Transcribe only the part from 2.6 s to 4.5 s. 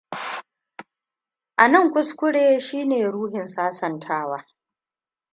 shine ruhin sasantawa.